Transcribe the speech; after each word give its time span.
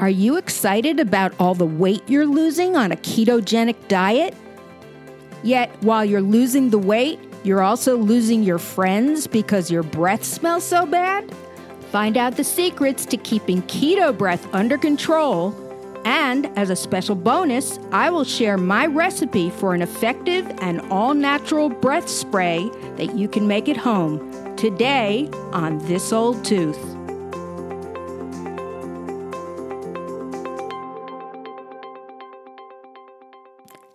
Are 0.00 0.08
you 0.08 0.38
excited 0.38 0.98
about 0.98 1.34
all 1.38 1.54
the 1.54 1.66
weight 1.66 2.02
you're 2.06 2.24
losing 2.24 2.74
on 2.74 2.90
a 2.90 2.96
ketogenic 2.96 3.76
diet? 3.88 4.34
Yet, 5.42 5.70
while 5.82 6.06
you're 6.06 6.22
losing 6.22 6.70
the 6.70 6.78
weight, 6.78 7.20
you're 7.44 7.60
also 7.60 7.98
losing 7.98 8.42
your 8.42 8.58
friends 8.58 9.26
because 9.26 9.70
your 9.70 9.82
breath 9.82 10.24
smells 10.24 10.64
so 10.64 10.86
bad? 10.86 11.30
Find 11.92 12.16
out 12.16 12.38
the 12.38 12.44
secrets 12.44 13.04
to 13.06 13.18
keeping 13.18 13.60
keto 13.64 14.16
breath 14.16 14.48
under 14.54 14.78
control. 14.78 15.54
And 16.06 16.46
as 16.58 16.70
a 16.70 16.76
special 16.76 17.14
bonus, 17.14 17.78
I 17.92 18.08
will 18.08 18.24
share 18.24 18.56
my 18.56 18.86
recipe 18.86 19.50
for 19.50 19.74
an 19.74 19.82
effective 19.82 20.50
and 20.62 20.80
all 20.90 21.12
natural 21.12 21.68
breath 21.68 22.08
spray 22.08 22.70
that 22.96 23.18
you 23.18 23.28
can 23.28 23.46
make 23.46 23.68
at 23.68 23.76
home 23.76 24.56
today 24.56 25.28
on 25.52 25.76
This 25.80 26.10
Old 26.10 26.42
Tooth. 26.42 26.89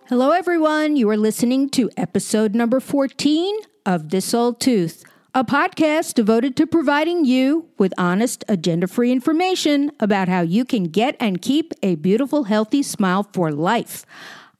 Hello, 0.08 0.30
everyone. 0.30 0.94
You 0.94 1.10
are 1.10 1.16
listening 1.16 1.68
to 1.70 1.90
episode 1.96 2.54
number 2.54 2.78
14 2.78 3.56
of 3.84 4.10
This 4.10 4.32
Old 4.32 4.60
Tooth, 4.60 5.02
a 5.34 5.42
podcast 5.42 6.14
devoted 6.14 6.54
to 6.58 6.66
providing 6.68 7.24
you 7.24 7.68
with 7.76 7.92
honest, 7.98 8.44
agenda 8.46 8.86
free 8.86 9.10
information 9.10 9.90
about 9.98 10.28
how 10.28 10.42
you 10.42 10.64
can 10.64 10.84
get 10.84 11.16
and 11.18 11.42
keep 11.42 11.74
a 11.82 11.96
beautiful, 11.96 12.44
healthy 12.44 12.84
smile 12.84 13.24
for 13.32 13.50
life. 13.50 14.06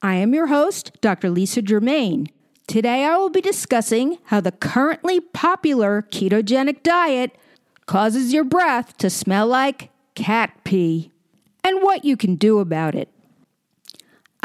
I 0.03 0.17
am 0.17 0.35
your 0.35 0.49
host, 0.49 0.91
Dr. 1.01 1.31
Lisa 1.31 1.63
Germain. 1.63 2.27
Today, 2.67 3.05
I 3.05 3.17
will 3.17 3.31
be 3.31 3.41
discussing 3.41 4.19
how 4.25 4.41
the 4.41 4.51
currently 4.51 5.21
popular 5.21 6.03
ketogenic 6.11 6.83
diet 6.83 7.39
causes 7.87 8.33
your 8.33 8.43
breath 8.43 8.97
to 8.97 9.09
smell 9.09 9.47
like 9.47 9.91
cat 10.17 10.65
pee 10.65 11.13
and 11.63 11.83
what 11.83 12.05
you 12.05 12.17
can 12.17 12.35
do 12.35 12.59
about 12.59 12.97
it. 12.97 13.11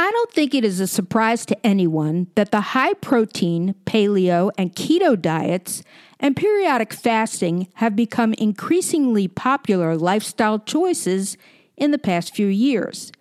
I 0.02 0.09
don't 0.09 0.31
think 0.31 0.55
it 0.55 0.66
is 0.66 0.80
a 0.80 0.88
surprise 0.88 1.45
to 1.45 1.66
anyone 1.66 2.25
that 2.33 2.49
the 2.49 2.61
high 2.61 2.95
protein, 2.95 3.75
paleo, 3.85 4.49
and 4.57 4.75
keto 4.75 5.16
diets 5.16 5.83
and 6.19 6.35
periodic 6.35 6.91
fasting 6.91 7.67
have 7.75 7.95
become 7.95 8.33
increasingly 8.33 9.27
popular 9.27 9.95
lifestyle 9.95 10.57
choices 10.57 11.38
in 11.77 11.91
the 11.91 11.99
past 11.99 12.33
few 12.33 12.47
years. 12.47 13.11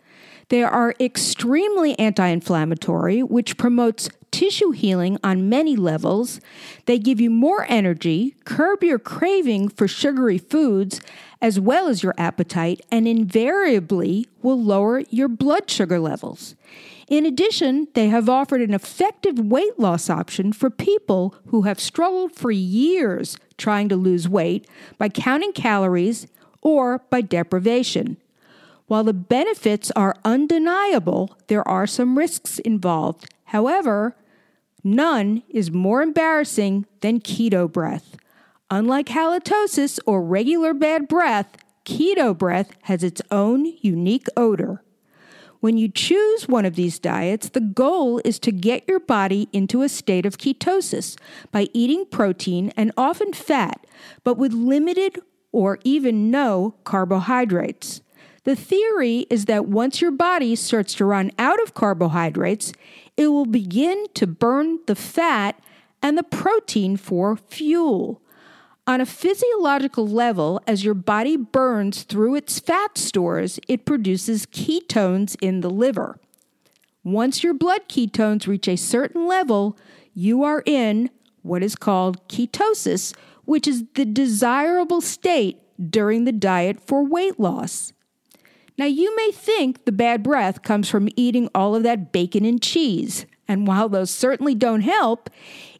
They 0.49 0.63
are 0.63 0.95
extremely 0.99 1.99
anti 1.99 2.29
inflammatory, 2.29 3.23
which 3.23 3.59
promotes 3.59 4.09
tissue 4.31 4.71
healing 4.71 5.19
on 5.23 5.49
many 5.49 5.77
levels. 5.77 6.41
They 6.87 6.99
give 6.99 7.21
you 7.21 7.31
more 7.31 7.67
energy, 7.69 8.35
curb 8.45 8.83
your 8.83 8.99
craving 8.99 9.71
for 9.71 9.89
sugary 9.89 10.39
foods, 10.39 11.01
as 11.43 11.59
well 11.59 11.89
as 11.89 12.03
your 12.03 12.15
appetite, 12.19 12.81
and 12.91 13.09
invariably 13.09 14.27
will 14.43 14.63
lower 14.63 15.01
your 15.11 15.29
blood 15.29 15.71
sugar 15.71 15.99
levels. 15.99 16.55
In 17.09 17.27
addition, 17.27 17.89
they 17.95 18.09
have 18.09 18.29
offered 18.29 18.61
an 18.61 18.73
effective 18.73 19.39
weight 19.39 19.79
loss 19.79 20.09
option 20.09 20.53
for 20.53 20.71
people 20.71 21.35
who 21.49 21.63
have 21.63 21.81
struggled 21.81 22.33
for 22.33 22.53
years 22.53 23.37
trying 23.59 23.89
to 23.89 23.97
lose 23.97 24.29
weight 24.29 24.69
by 24.97 25.09
counting 25.09 25.53
calories 25.53 26.29
or 26.63 26.99
by 27.11 27.21
deprivation. 27.21 28.17
While 28.87 29.05
the 29.05 29.13
benefits 29.13 29.91
are 29.93 30.17
undeniable, 30.25 31.37
there 31.49 31.67
are 31.67 31.87
some 31.87 32.17
risks 32.19 32.59
involved. 32.61 33.33
However, 33.47 34.15
none 34.83 35.43
is 35.49 35.71
more 35.71 36.03
embarrassing 36.03 36.87
than 37.01 37.21
keto 37.21 37.71
breath. 37.71 38.17
Unlike 38.71 39.07
halitosis 39.07 39.99
or 40.07 40.23
regular 40.23 40.73
bad 40.73 41.09
breath, 41.09 41.57
keto 41.85 42.37
breath 42.37 42.73
has 42.83 43.03
its 43.03 43.21
own 43.31 43.67
unique 43.81 44.27
odor. 44.37 44.83
When 45.61 45.77
you 45.77 45.89
choose 45.89 46.49
one 46.49 46.65
of 46.65 46.75
these 46.75 46.99
diets, 46.99 47.51
the 47.51 47.61
goal 47.61 48.21
is 48.25 48.39
to 48.41 48.53
get 48.53 48.89
your 48.89 49.01
body 49.01 49.49
into 49.53 49.83
a 49.83 49.91
state 49.91 50.25
of 50.25 50.39
ketosis 50.39 51.19
by 51.51 51.69
eating 51.75 52.07
protein 52.07 52.73
and 52.77 52.93
often 52.97 53.35
fat, 53.35 53.87
but 54.25 54.39
with 54.39 54.55
limited 54.55 55.21
or 55.53 55.79
even 55.85 56.31
no 56.31 56.77
carbohydrates. 56.85 58.01
The 58.45 58.57
theory 58.57 59.27
is 59.29 59.45
that 59.45 59.67
once 59.67 60.01
your 60.01 60.11
body 60.11 60.57
starts 60.57 60.95
to 60.95 61.05
run 61.05 61.31
out 61.39 61.63
of 61.63 61.75
carbohydrates, 61.75 62.73
it 63.17 63.29
will 63.29 63.47
begin 63.47 64.07
to 64.15 64.27
burn 64.27 64.79
the 64.87 64.95
fat 64.95 65.61
and 66.03 66.17
the 66.17 66.23
protein 66.23 66.97
for 66.97 67.37
fuel. 67.37 68.23
On 68.87 69.01
a 69.01 69.07
physiological 69.07 70.07
level, 70.07 70.61
as 70.67 70.85
your 70.85 70.95
body 70.95 71.37
burns 71.37 72.03
through 72.03 72.35
its 72.35 72.59
fat 72.59 72.97
stores, 72.97 73.61
it 73.69 73.85
produces 73.85 74.47
ketones 74.47 75.37
in 75.43 75.61
the 75.61 75.71
liver. 75.71 76.19
Once 77.05 77.45
your 77.45 77.55
blood 77.55 77.89
ketones 77.89 78.47
reach 78.47 78.67
a 78.67 78.77
certain 78.77 79.27
level, 79.27 79.79
you 80.15 80.43
are 80.43 80.63
in 80.67 81.11
what 81.43 81.63
is 81.63 81.77
called 81.77 82.27
ketosis, 82.29 83.15
which 83.45 83.69
is 83.69 83.85
the 83.95 84.05
desirable 84.05 85.01
state 85.01 85.59
during 85.91 86.25
the 86.25 86.33
diet 86.33 86.81
for 86.81 87.05
weight 87.05 87.39
loss. 87.39 87.93
Now, 88.81 88.87
you 88.87 89.15
may 89.15 89.31
think 89.31 89.85
the 89.85 89.93
bad 89.93 90.23
breath 90.23 90.63
comes 90.63 90.89
from 90.89 91.11
eating 91.15 91.51
all 91.55 91.75
of 91.75 91.83
that 91.83 92.13
bacon 92.13 92.47
and 92.47 92.63
cheese, 92.63 93.27
and 93.47 93.67
while 93.67 93.91
those 93.91 94.11
certainly 94.11 94.55
don't 94.55 94.81
help, 94.81 95.29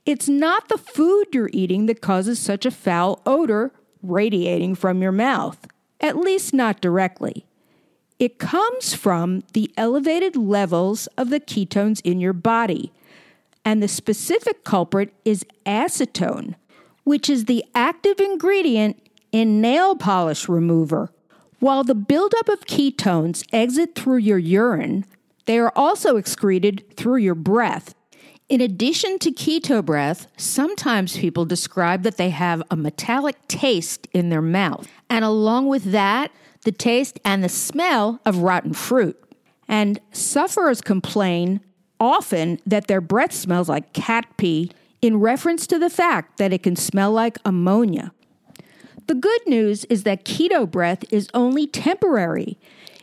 it's 0.05 0.29
not 0.29 0.69
the 0.69 0.77
food 0.77 1.29
you're 1.33 1.49
eating 1.55 1.87
that 1.87 2.03
causes 2.03 2.39
such 2.39 2.67
a 2.67 2.71
foul 2.71 3.23
odor 3.25 3.73
radiating 4.03 4.75
from 4.75 5.01
your 5.01 5.13
mouth, 5.13 5.67
at 5.99 6.19
least 6.19 6.53
not 6.53 6.83
directly. 6.83 7.47
It 8.19 8.39
comes 8.39 8.93
from 8.93 9.45
the 9.55 9.73
elevated 9.79 10.37
levels 10.37 11.07
of 11.17 11.31
the 11.31 11.41
ketones 11.41 12.03
in 12.05 12.21
your 12.21 12.35
body. 12.35 12.93
And 13.65 13.83
the 13.83 13.89
specific 13.89 14.63
culprit 14.63 15.15
is 15.25 15.47
acetone, 15.65 16.55
which 17.05 17.31
is 17.31 17.47
the 17.47 17.65
active 17.75 18.21
ingredient 18.21 19.01
in 19.33 19.63
nail 19.63 19.97
polish 19.97 20.51
remover. 20.51 21.11
While 21.61 21.85
the 21.85 21.95
buildup 21.95 22.49
of 22.49 22.67
ketones 22.67 23.45
exit 23.53 23.95
through 23.95 24.19
your 24.19 24.39
urine, 24.39 25.05
they 25.47 25.59
are 25.59 25.73
also 25.77 26.17
excreted 26.17 26.85
through 26.97 27.19
your 27.19 27.35
breath 27.35 27.95
in 28.51 28.61
addition 28.61 29.21
to 29.21 29.31
keto 29.31 29.83
breath, 29.83 30.27
sometimes 30.37 31.17
people 31.17 31.45
describe 31.45 32.03
that 32.03 32.17
they 32.17 32.31
have 32.31 32.65
a 32.69 32.75
metallic 32.75 33.37
taste 33.47 34.09
in 34.13 34.29
their 34.29 34.43
mouth. 34.43 34.89
And 35.09 35.25
along 35.25 35.69
with 35.69 35.85
that, 35.93 36.33
the 36.65 36.73
taste 36.73 37.21
and 37.25 37.45
the 37.45 37.49
smell 37.49 38.21
of 38.27 38.39
rotten 38.39 38.73
fruit. 38.73 39.17
And 39.69 40.01
sufferers 40.11 40.81
complain 40.81 41.61
often 42.01 42.59
that 42.67 42.89
their 42.89 43.01
breath 43.01 43.33
smells 43.33 43.69
like 43.69 43.93
cat 43.93 44.27
pee 44.37 44.73
in 45.01 45.21
reference 45.21 45.69
to 45.69 45.79
the 45.79 45.89
fact 45.89 46.39
that 46.39 46.53
it 46.53 46.65
can 46.65 46.75
smell 46.75 47.13
like 47.13 47.39
ammonia. 47.45 48.13
The 49.11 49.17
good 49.17 49.41
news 49.45 49.85
is 49.87 50.05
that 50.05 50.25
keto 50.25 50.71
breath 50.71 51.05
is 51.11 51.29
only 51.35 51.67
temporary 51.67 52.57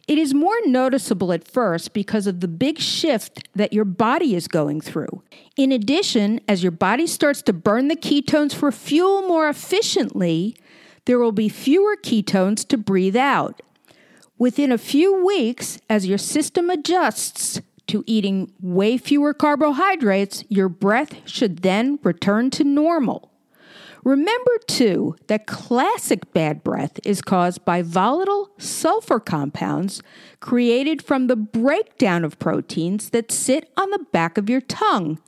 it 0.07 0.17
is 0.17 0.33
more 0.33 0.55
noticeable 0.65 1.33
at 1.33 1.45
first 1.45 1.91
because 1.91 2.27
of 2.27 2.39
the 2.39 2.47
big 2.47 2.79
shift 2.79 3.49
that 3.53 3.73
your 3.73 3.83
body 3.83 4.35
is 4.35 4.47
going 4.47 4.79
through. 4.79 5.21
In 5.57 5.73
addition, 5.73 6.39
as 6.47 6.63
your 6.63 6.71
body 6.71 7.07
starts 7.07 7.41
to 7.41 7.51
burn 7.51 7.89
the 7.89 7.95
ketones 7.97 8.55
for 8.55 8.71
fuel 8.71 9.23
more 9.23 9.49
efficiently, 9.49 10.55
there 11.03 11.19
will 11.19 11.33
be 11.33 11.49
fewer 11.49 11.97
ketones 11.97 12.65
to 12.69 12.77
breathe 12.77 13.17
out. 13.17 13.61
Within 14.37 14.71
a 14.71 14.77
few 14.77 15.25
weeks, 15.25 15.77
as 15.89 16.07
your 16.07 16.17
system 16.17 16.69
adjusts 16.69 17.59
to 17.87 18.05
eating 18.07 18.53
way 18.61 18.97
fewer 18.97 19.33
carbohydrates, 19.33 20.45
your 20.47 20.69
breath 20.69 21.27
should 21.29 21.63
then 21.63 21.99
return 22.01 22.49
to 22.51 22.63
normal. 22.63 23.29
Remember, 24.07 24.57
too, 24.67 25.17
that 25.27 25.47
classic 25.47 26.31
bad 26.31 26.63
breath 26.63 26.97
is 27.03 27.21
caused 27.21 27.65
by 27.65 27.81
volatile 27.81 28.49
sulfur 28.57 29.19
compounds 29.19 30.01
created 30.39 31.01
from 31.01 31.27
the 31.27 31.35
breakdown 31.35 32.23
of 32.23 32.39
proteins 32.39 33.09
that 33.09 33.33
sit 33.33 33.69
on 33.75 33.89
the 33.89 34.05
back 34.13 34.37
of 34.37 34.49
your 34.49 34.61
tongue, 34.61 35.19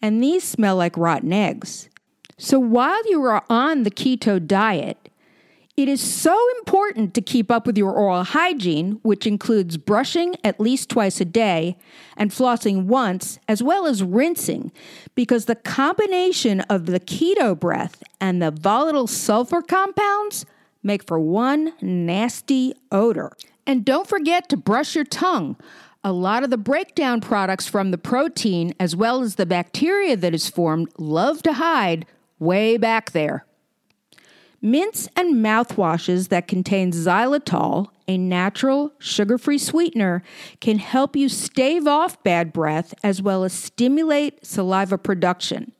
and 0.00 0.22
these 0.22 0.42
smell 0.42 0.76
like 0.76 0.96
rotten 0.96 1.34
eggs. 1.34 1.90
So 2.38 2.58
while 2.58 3.06
you 3.10 3.22
are 3.24 3.44
on 3.50 3.82
the 3.82 3.90
keto 3.90 4.44
diet, 4.44 5.10
it 5.76 5.88
is 5.88 6.00
so 6.00 6.38
important 6.58 7.14
to 7.14 7.20
keep 7.20 7.50
up 7.50 7.66
with 7.66 7.76
your 7.76 7.92
oral 7.92 8.22
hygiene, 8.22 9.00
which 9.02 9.26
includes 9.26 9.76
brushing 9.76 10.36
at 10.44 10.60
least 10.60 10.88
twice 10.88 11.20
a 11.20 11.24
day 11.24 11.76
and 12.16 12.30
flossing 12.30 12.84
once, 12.84 13.40
as 13.48 13.60
well 13.60 13.86
as 13.86 14.02
rinsing, 14.02 14.70
because 15.16 15.46
the 15.46 15.56
combination 15.56 16.60
of 16.62 16.86
the 16.86 17.00
keto 17.00 17.58
breath 17.58 18.04
and 18.20 18.40
the 18.40 18.52
volatile 18.52 19.08
sulfur 19.08 19.62
compounds 19.62 20.46
make 20.84 21.04
for 21.04 21.18
one 21.18 21.72
nasty 21.80 22.74
odor. 22.92 23.32
And 23.66 23.84
don't 23.84 24.06
forget 24.06 24.48
to 24.50 24.56
brush 24.56 24.94
your 24.94 25.04
tongue. 25.04 25.56
A 26.04 26.12
lot 26.12 26.44
of 26.44 26.50
the 26.50 26.58
breakdown 26.58 27.20
products 27.20 27.66
from 27.66 27.90
the 27.90 27.98
protein, 27.98 28.74
as 28.78 28.94
well 28.94 29.22
as 29.22 29.36
the 29.36 29.46
bacteria 29.46 30.16
that 30.18 30.34
is 30.34 30.48
formed, 30.48 30.88
love 30.98 31.42
to 31.42 31.54
hide 31.54 32.06
way 32.38 32.76
back 32.76 33.10
there. 33.12 33.44
Mints 34.64 35.10
and 35.14 35.44
mouthwashes 35.44 36.28
that 36.30 36.48
contain 36.48 36.90
xylitol, 36.90 37.88
a 38.08 38.16
natural 38.16 38.94
sugar 38.98 39.36
free 39.36 39.58
sweetener, 39.58 40.22
can 40.58 40.78
help 40.78 41.14
you 41.14 41.28
stave 41.28 41.86
off 41.86 42.22
bad 42.22 42.50
breath 42.50 42.94
as 43.02 43.20
well 43.20 43.44
as 43.44 43.52
stimulate 43.52 44.46
saliva 44.46 44.96
production. 44.96 45.72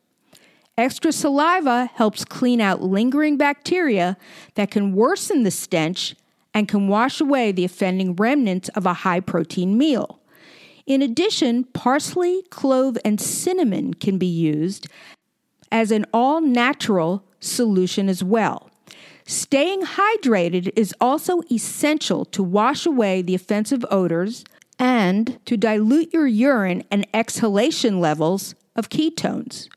Extra 0.76 1.12
saliva 1.12 1.88
helps 1.94 2.26
clean 2.26 2.60
out 2.60 2.82
lingering 2.82 3.38
bacteria 3.38 4.18
that 4.54 4.70
can 4.70 4.94
worsen 4.94 5.44
the 5.44 5.50
stench 5.50 6.14
and 6.52 6.68
can 6.68 6.86
wash 6.86 7.22
away 7.22 7.52
the 7.52 7.64
offending 7.64 8.14
remnants 8.14 8.68
of 8.74 8.84
a 8.84 8.92
high 8.92 9.20
protein 9.20 9.78
meal. 9.78 10.20
In 10.84 11.00
addition, 11.00 11.64
parsley, 11.72 12.42
clove, 12.50 12.98
and 13.02 13.18
cinnamon 13.18 13.94
can 13.94 14.18
be 14.18 14.26
used 14.26 14.88
as 15.72 15.90
an 15.90 16.04
all 16.12 16.42
natural 16.42 17.24
solution 17.40 18.10
as 18.10 18.22
well. 18.22 18.70
Staying 19.26 19.82
hydrated 19.82 20.70
is 20.76 20.94
also 21.00 21.40
essential 21.50 22.24
to 22.26 22.42
wash 22.42 22.84
away 22.84 23.22
the 23.22 23.34
offensive 23.34 23.84
odors 23.90 24.44
and 24.78 25.38
to 25.46 25.56
dilute 25.56 26.12
your 26.12 26.26
urine 26.26 26.84
and 26.90 27.06
exhalation 27.14 28.00
levels 28.00 28.54
of 28.76 28.90
ketones. 28.90 29.68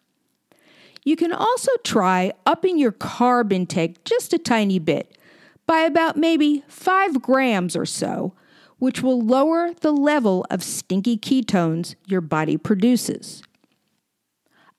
You 1.06 1.16
can 1.16 1.32
also 1.32 1.72
try 1.86 2.34
upping 2.46 2.78
your 2.78 2.92
carb 2.92 3.54
intake 3.54 4.04
just 4.04 4.34
a 4.34 4.38
tiny 4.38 4.80
bit 4.80 5.18
by 5.66 5.80
about 5.80 6.18
maybe 6.18 6.64
5 6.68 7.22
grams 7.22 7.78
or 7.78 7.86
so, 7.86 8.34
which 8.80 9.02
will 9.02 9.22
lower 9.22 9.74
the 9.74 9.94
level 9.94 10.46
of 10.50 10.64
stinky 10.64 11.18
ketones 11.18 11.96
your 12.06 12.22
body 12.22 12.58
produces. 12.58 13.44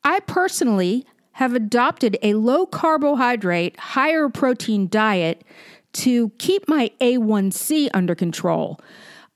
I 0.05 0.21
personally 0.21 1.07
have 1.39 1.55
adopted 1.55 2.19
a 2.21 2.35
low 2.35 2.67
carbohydrate, 2.67 3.79
higher 3.79 4.29
protein 4.29 4.89
diet 4.89 5.45
to 5.93 6.31
keep 6.31 6.69
my 6.69 6.91
A1C 7.01 7.91
under 7.95 8.17
control. 8.17 8.81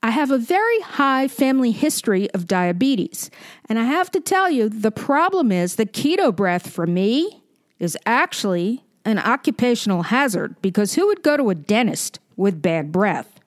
I 0.03 0.09
have 0.09 0.29
a 0.29 0.37
very 0.37 0.81
high 0.81 1.29
family 1.29 1.71
history 1.71 2.29
of 2.31 2.45
diabetes, 2.45 3.31
and 3.69 3.79
I 3.79 3.85
have 3.85 4.11
to 4.11 4.19
tell 4.19 4.49
you, 4.49 4.67
the 4.67 4.91
problem 4.91 5.49
is 5.49 5.77
the 5.77 5.85
keto 5.85 6.35
breath 6.35 6.69
for 6.69 6.85
me 6.85 7.41
is 7.79 7.97
actually 8.05 8.83
an 9.05 9.17
occupational 9.17 10.03
hazard 10.03 10.61
because 10.61 10.95
who 10.95 11.07
would 11.07 11.23
go 11.23 11.37
to 11.37 11.51
a 11.51 11.55
dentist 11.55 12.19
with 12.35 12.61
bad 12.61 12.91
breath? 12.91 13.39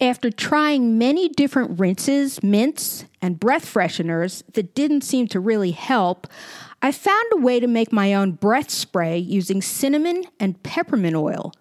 After 0.00 0.30
trying 0.30 0.96
many 0.96 1.28
different 1.28 1.78
rinses, 1.78 2.42
mints, 2.42 3.04
and 3.20 3.38
breath 3.38 3.66
fresheners 3.66 4.42
that 4.54 4.74
didn't 4.74 5.02
seem 5.02 5.26
to 5.28 5.40
really 5.40 5.72
help, 5.72 6.28
I 6.80 6.92
found 6.92 7.26
a 7.32 7.38
way 7.38 7.60
to 7.60 7.66
make 7.66 7.92
my 7.92 8.14
own 8.14 8.32
breath 8.32 8.70
spray 8.70 9.18
using 9.18 9.60
cinnamon 9.60 10.24
and 10.38 10.62
peppermint 10.62 11.16
oil. 11.16 11.52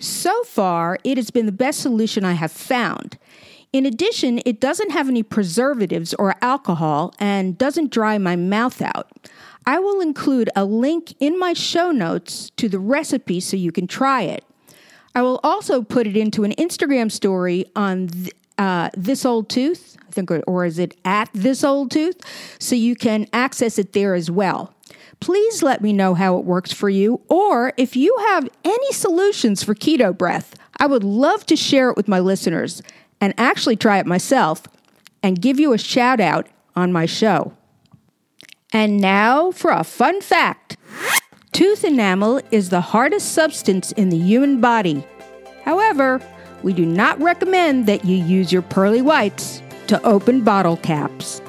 So 0.00 0.42
far, 0.44 0.98
it 1.04 1.16
has 1.16 1.30
been 1.30 1.46
the 1.46 1.52
best 1.52 1.80
solution 1.80 2.24
I 2.24 2.32
have 2.32 2.52
found. 2.52 3.16
In 3.72 3.86
addition, 3.86 4.40
it 4.44 4.60
doesn't 4.60 4.90
have 4.90 5.08
any 5.08 5.22
preservatives 5.22 6.14
or 6.14 6.34
alcohol 6.40 7.14
and 7.18 7.56
doesn't 7.58 7.90
dry 7.90 8.18
my 8.18 8.36
mouth 8.36 8.82
out. 8.82 9.28
I 9.66 9.78
will 9.78 10.00
include 10.00 10.50
a 10.54 10.64
link 10.64 11.14
in 11.20 11.38
my 11.38 11.54
show 11.54 11.90
notes 11.90 12.50
to 12.56 12.68
the 12.68 12.78
recipe 12.78 13.40
so 13.40 13.56
you 13.56 13.72
can 13.72 13.86
try 13.86 14.22
it. 14.22 14.44
I 15.14 15.22
will 15.22 15.40
also 15.42 15.82
put 15.82 16.06
it 16.06 16.16
into 16.16 16.44
an 16.44 16.52
Instagram 16.52 17.10
story 17.10 17.66
on 17.74 18.08
th- 18.08 18.32
uh, 18.58 18.90
This 18.96 19.24
Old 19.24 19.48
Tooth, 19.48 19.96
I 20.06 20.10
think, 20.10 20.30
or 20.46 20.64
is 20.64 20.78
it 20.78 20.96
at 21.04 21.30
This 21.32 21.64
Old 21.64 21.90
Tooth? 21.90 22.20
So 22.58 22.74
you 22.74 22.96
can 22.96 23.26
access 23.32 23.78
it 23.78 23.92
there 23.92 24.14
as 24.14 24.30
well. 24.30 24.74
Please 25.20 25.62
let 25.62 25.80
me 25.80 25.92
know 25.92 26.14
how 26.14 26.36
it 26.38 26.44
works 26.44 26.72
for 26.72 26.90
you, 26.90 27.20
or 27.28 27.72
if 27.76 27.96
you 27.96 28.16
have 28.30 28.48
any 28.64 28.92
solutions 28.92 29.62
for 29.62 29.74
keto 29.74 30.16
breath, 30.16 30.54
I 30.78 30.86
would 30.86 31.04
love 31.04 31.46
to 31.46 31.56
share 31.56 31.90
it 31.90 31.96
with 31.96 32.08
my 32.08 32.18
listeners 32.18 32.82
and 33.20 33.32
actually 33.38 33.76
try 33.76 33.98
it 33.98 34.06
myself 34.06 34.64
and 35.22 35.40
give 35.40 35.58
you 35.58 35.72
a 35.72 35.78
shout 35.78 36.20
out 36.20 36.48
on 36.76 36.92
my 36.92 37.06
show. 37.06 37.54
And 38.72 39.00
now 39.00 39.50
for 39.52 39.70
a 39.70 39.84
fun 39.84 40.20
fact. 40.20 40.76
Tooth 41.52 41.84
enamel 41.84 42.40
is 42.50 42.70
the 42.70 42.80
hardest 42.80 43.32
substance 43.32 43.92
in 43.92 44.08
the 44.08 44.18
human 44.18 44.60
body. 44.60 45.06
However, 45.62 46.20
we 46.64 46.72
do 46.72 46.84
not 46.86 47.20
recommend 47.20 47.86
that 47.86 48.04
you 48.06 48.16
use 48.16 48.50
your 48.50 48.62
pearly 48.62 49.02
whites 49.02 49.60
to 49.86 50.02
open 50.02 50.42
bottle 50.42 50.78
caps. 50.78 51.42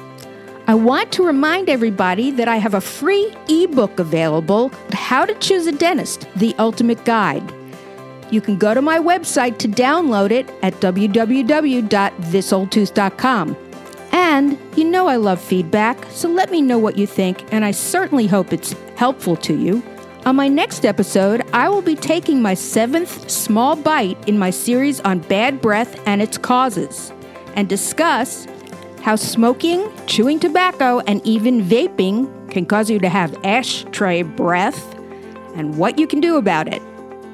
I 0.68 0.74
want 0.74 1.10
to 1.12 1.24
remind 1.24 1.70
everybody 1.70 2.30
that 2.32 2.48
I 2.48 2.56
have 2.56 2.74
a 2.74 2.82
free 2.82 3.34
ebook 3.48 3.98
available 3.98 4.70
How 4.92 5.24
to 5.24 5.32
Choose 5.36 5.66
a 5.66 5.72
Dentist 5.72 6.28
The 6.36 6.54
Ultimate 6.58 7.02
Guide. 7.06 7.50
You 8.30 8.42
can 8.42 8.58
go 8.58 8.74
to 8.74 8.82
my 8.82 8.98
website 8.98 9.56
to 9.58 9.68
download 9.68 10.32
it 10.32 10.50
at 10.62 10.74
www.thisoldtooth.com. 10.74 13.56
And 14.12 14.58
you 14.76 14.84
know 14.84 15.06
I 15.06 15.16
love 15.16 15.40
feedback, 15.40 16.04
so 16.10 16.28
let 16.28 16.50
me 16.50 16.60
know 16.60 16.76
what 16.78 16.98
you 16.98 17.06
think, 17.06 17.50
and 17.52 17.64
I 17.64 17.70
certainly 17.70 18.26
hope 18.26 18.52
it's 18.52 18.74
helpful 18.96 19.36
to 19.36 19.56
you. 19.56 19.82
On 20.26 20.34
my 20.34 20.48
next 20.48 20.84
episode, 20.84 21.48
I 21.52 21.68
will 21.68 21.82
be 21.82 21.94
taking 21.94 22.42
my 22.42 22.54
seventh 22.54 23.30
small 23.30 23.76
bite 23.76 24.28
in 24.28 24.36
my 24.40 24.50
series 24.50 24.98
on 25.02 25.20
bad 25.20 25.60
breath 25.60 26.02
and 26.04 26.20
its 26.20 26.36
causes 26.36 27.12
and 27.54 27.68
discuss 27.68 28.44
how 29.02 29.14
smoking, 29.14 29.88
chewing 30.08 30.40
tobacco, 30.40 30.98
and 31.06 31.24
even 31.24 31.62
vaping 31.62 32.50
can 32.50 32.66
cause 32.66 32.90
you 32.90 32.98
to 32.98 33.08
have 33.08 33.36
ashtray 33.44 34.22
breath 34.22 34.96
and 35.54 35.78
what 35.78 35.96
you 35.96 36.08
can 36.08 36.20
do 36.20 36.38
about 36.38 36.66
it. 36.66 36.82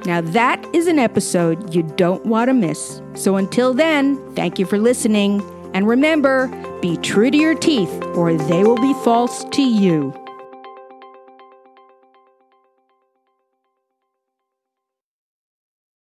Now, 0.04 0.20
that 0.20 0.62
is 0.74 0.86
an 0.86 0.98
episode 0.98 1.74
you 1.74 1.84
don't 1.84 2.26
want 2.26 2.50
to 2.50 2.52
miss. 2.52 3.00
So 3.14 3.36
until 3.36 3.72
then, 3.72 4.18
thank 4.34 4.58
you 4.58 4.66
for 4.66 4.76
listening. 4.76 5.40
And 5.72 5.88
remember, 5.88 6.48
be 6.82 6.98
true 6.98 7.30
to 7.30 7.38
your 7.38 7.54
teeth, 7.54 8.04
or 8.14 8.34
they 8.34 8.64
will 8.64 8.76
be 8.76 8.92
false 9.02 9.44
to 9.44 9.62
you. 9.62 10.21